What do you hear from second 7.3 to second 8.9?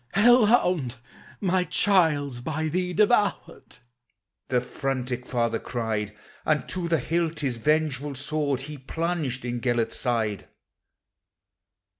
his vengeful sword He